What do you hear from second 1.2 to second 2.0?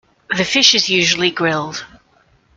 grilled.